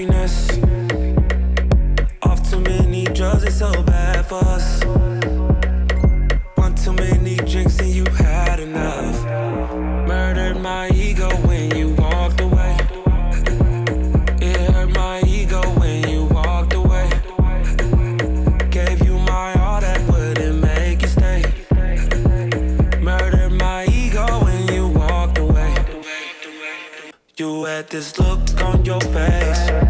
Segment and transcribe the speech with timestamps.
[0.00, 0.48] happiness.
[2.22, 4.82] Off too many drugs, it's so bad for us.
[6.54, 9.24] One too many drinks and you had enough.
[10.08, 12.76] Murdered my ego when you walked away.
[14.40, 17.08] It hurt my ego when you walked away.
[18.70, 21.42] Gave you my all that wouldn't make you stay.
[23.00, 25.74] Murdered my ego when you walked away.
[27.36, 29.89] You had this look on your face.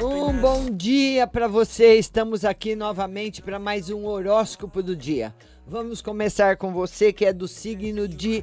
[0.00, 1.96] Um bom dia para você.
[1.96, 5.34] Estamos aqui novamente para mais um horóscopo do dia.
[5.66, 8.42] Vamos começar com você que é do signo de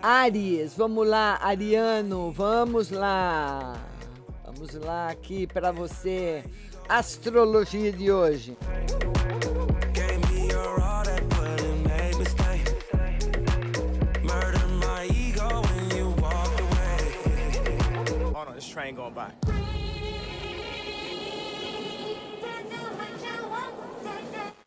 [0.00, 0.72] Aries.
[0.74, 2.32] Vamos lá, Ariano.
[2.32, 3.74] Vamos lá.
[4.46, 6.42] Vamos lá aqui para você.
[6.88, 8.56] Astrologia de hoje.
[18.78, 19.32] Train going by.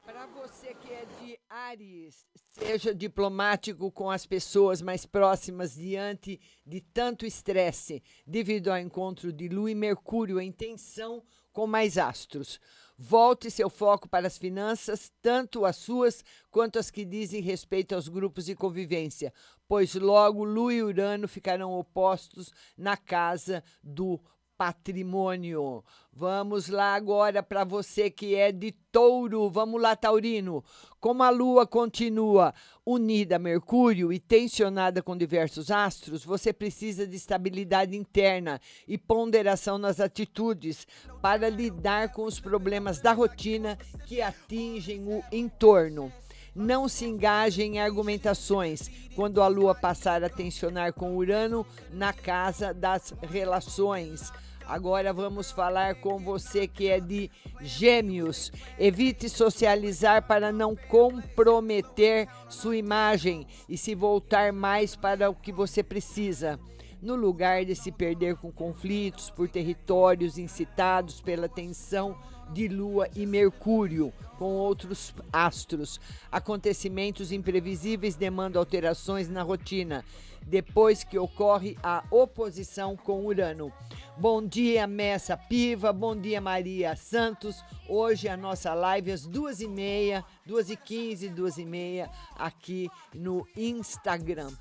[0.03, 6.81] Para você que é de Ares, seja diplomático com as pessoas mais próximas diante de
[6.81, 12.59] tanto estresse, devido ao encontro de Lua e Mercúrio em tensão com mais astros.
[12.97, 18.07] Volte seu foco para as finanças, tanto as suas quanto as que dizem respeito aos
[18.07, 19.33] grupos de convivência,
[19.67, 24.19] pois logo Lua e Urano ficarão opostos na casa do
[24.61, 25.83] patrimônio.
[26.13, 29.49] Vamos lá agora para você que é de touro.
[29.49, 30.63] Vamos lá, Taurino.
[30.99, 32.53] Como a lua continua
[32.85, 39.79] unida a Mercúrio e tensionada com diversos astros, você precisa de estabilidade interna e ponderação
[39.79, 40.85] nas atitudes
[41.23, 46.13] para lidar com os problemas da rotina que atingem o entorno.
[46.53, 52.73] Não se engaje em argumentações quando a lua passar a tensionar com Urano na casa
[52.73, 54.31] das relações.
[54.67, 57.29] Agora vamos falar com você que é de
[57.61, 58.51] Gêmeos.
[58.79, 65.83] Evite socializar para não comprometer sua imagem e se voltar mais para o que você
[65.83, 66.59] precisa.
[67.01, 72.15] No lugar de se perder com conflitos por territórios incitados pela tensão
[72.51, 75.99] de Lua e Mercúrio com outros astros.
[76.31, 80.03] Acontecimentos imprevisíveis demandam alterações na rotina,
[80.47, 83.71] depois que ocorre a oposição com Urano.
[84.17, 85.93] Bom dia, Messa Piva.
[85.93, 87.63] Bom dia, Maria Santos.
[87.87, 92.89] Hoje a nossa live às duas e meia, duas e quinze, duas e meia, aqui
[93.13, 94.51] no Instagram.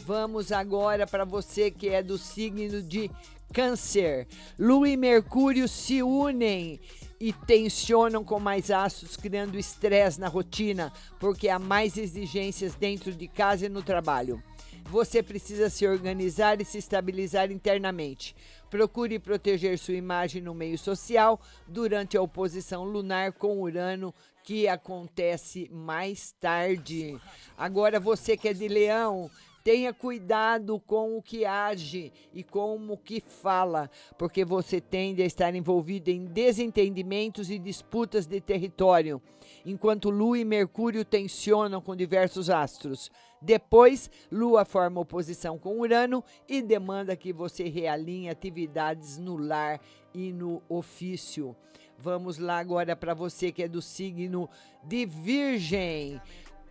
[0.00, 3.08] Vamos agora para você que é do signo de
[3.52, 4.26] Câncer.
[4.58, 6.80] Lua e Mercúrio se unem
[7.20, 13.26] e tensionam com mais astros, criando estresse na rotina, porque há mais exigências dentro de
[13.26, 14.42] casa e no trabalho.
[14.90, 18.34] Você precisa se organizar e se estabilizar internamente.
[18.70, 25.68] Procure proteger sua imagem no meio social durante a oposição lunar com Urano, que acontece
[25.70, 27.20] mais tarde.
[27.56, 29.30] Agora, você que é de Leão,
[29.68, 35.26] Tenha cuidado com o que age e com o que fala, porque você tende a
[35.26, 39.20] estar envolvido em desentendimentos e disputas de território,
[39.66, 43.10] enquanto Lua e Mercúrio tensionam com diversos astros.
[43.42, 49.82] Depois, Lua forma oposição com Urano e demanda que você realinhe atividades no lar
[50.14, 51.54] e no ofício.
[51.98, 54.48] Vamos lá agora para você que é do signo
[54.84, 56.18] de Virgem.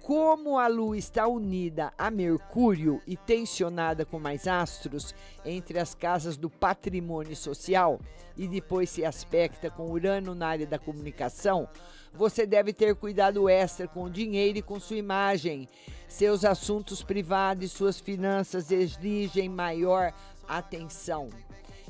[0.07, 5.13] Como a Lua está unida a Mercúrio e tensionada com mais astros
[5.43, 7.99] entre as casas do patrimônio social
[8.37, 11.67] e depois se aspecta com Urano na área da comunicação,
[12.13, 15.67] você deve ter cuidado extra com o dinheiro e com sua imagem.
[16.07, 20.13] Seus assuntos privados e suas finanças exigem maior
[20.47, 21.27] atenção.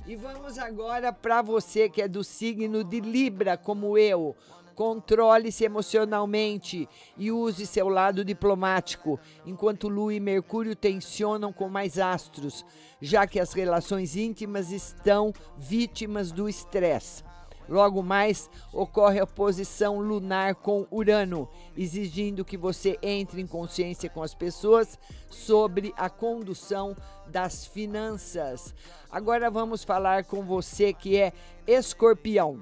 [0.08, 4.38] E vamos agora para você que é do signo de Libra, como eu.
[4.74, 6.88] Controle-se emocionalmente
[7.18, 12.66] e use seu lado diplomático, enquanto Lua e Mercúrio tensionam com mais astros,
[13.02, 17.27] já que as relações íntimas estão vítimas do estresse.
[17.70, 24.24] Logo mais, ocorre a posição lunar com Urano, exigindo que você entre em consciência com
[24.24, 24.98] as pessoas
[25.30, 26.96] sobre a condução
[27.28, 28.74] das finanças.
[29.12, 31.34] Agora vamos falar com você que é
[31.68, 32.62] escorpião.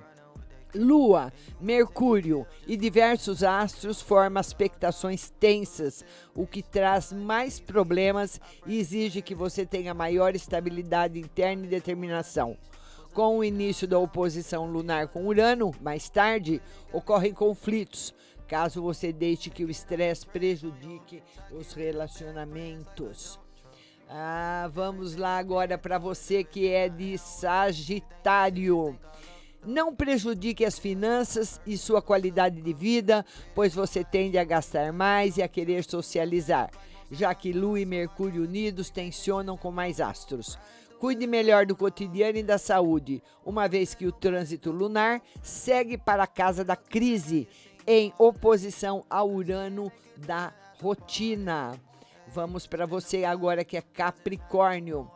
[0.76, 6.04] Lua, Mercúrio e diversos astros formam expectações tensas,
[6.36, 12.58] o que traz mais problemas e exige que você tenha maior estabilidade interna e determinação.
[13.16, 18.14] Com o início da oposição lunar com Urano, mais tarde, ocorrem conflitos,
[18.46, 23.40] caso você deixe que o estresse prejudique os relacionamentos.
[24.10, 29.00] Ah, vamos lá agora para você que é de Sagitário.
[29.66, 33.26] Não prejudique as finanças e sua qualidade de vida,
[33.56, 36.70] pois você tende a gastar mais e a querer socializar,
[37.10, 40.60] já que Lua e Mercúrio unidos tensionam com mais astros.
[41.06, 46.24] Cuide melhor do cotidiano e da saúde, uma vez que o trânsito lunar segue para
[46.24, 47.48] a casa da crise,
[47.86, 51.80] em oposição ao Urano da rotina.
[52.34, 55.08] Vamos para você agora que é Capricórnio.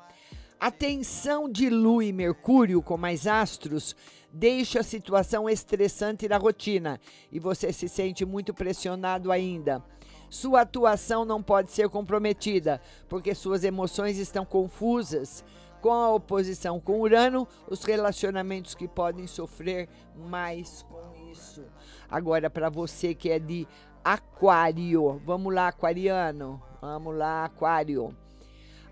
[0.60, 3.96] A tensão de Lua e Mercúrio com mais astros
[4.32, 7.02] deixa a situação estressante da rotina
[7.32, 9.84] e você se sente muito pressionado ainda.
[10.30, 15.44] Sua atuação não pode ser comprometida, porque suas emoções estão confusas.
[15.81, 21.64] Com a oposição com Urano, os relacionamentos que podem sofrer mais com isso.
[22.10, 23.68] Agora, para você que é de
[24.04, 26.62] Aquário, vamos lá, Aquariano.
[26.81, 28.16] Vamos lá, Aquário.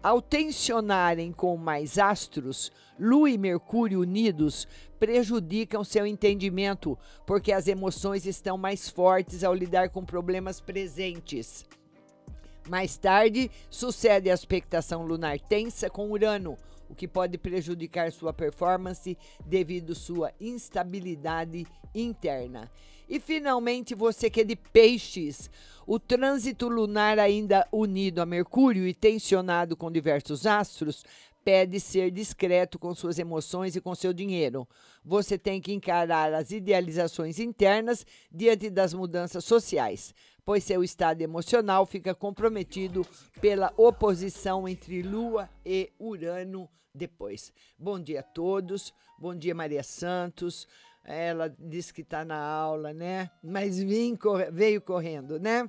[0.01, 4.67] Ao tensionarem com mais astros, Lua e Mercúrio unidos
[4.99, 11.65] prejudicam seu entendimento, porque as emoções estão mais fortes ao lidar com problemas presentes.
[12.69, 16.57] Mais tarde, sucede a expectação lunar tensa com Urano,
[16.89, 22.69] o que pode prejudicar sua performance devido sua instabilidade interna.
[23.09, 25.49] E finalmente, você que é de peixes,
[25.85, 31.05] o trânsito lunar ainda unido a Mercúrio e tensionado com diversos astros
[31.47, 34.67] pede ser discreto com suas emoções e com seu dinheiro.
[35.05, 40.13] Você tem que encarar as idealizações internas diante das mudanças sociais,
[40.47, 43.05] pois seu estado emocional fica comprometido
[43.41, 47.51] pela oposição entre Lua e Urano depois.
[47.77, 48.93] Bom dia a todos.
[49.19, 50.65] Bom dia, Maria Santos.
[51.03, 53.29] Ela disse que está na aula, né?
[53.43, 54.17] Mas vim,
[54.49, 55.67] veio correndo, né?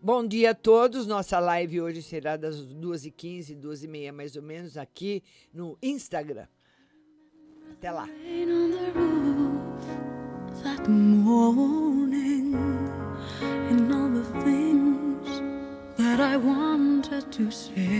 [0.00, 1.06] Bom dia a todos.
[1.06, 5.22] Nossa live hoje será das 2h15, 2h30 mais ou menos, aqui
[5.54, 6.48] no Instagram.
[7.70, 8.08] Até lá.
[13.70, 15.28] and all the things
[15.96, 17.92] that I wanted to say.